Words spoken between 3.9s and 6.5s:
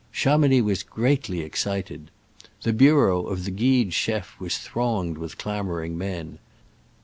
chef was thronged with clamoring men.